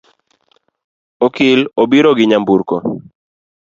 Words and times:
Okil 1.25 1.59
obiro 1.83 2.11
gi 2.17 2.25
nyamburko 2.29 2.75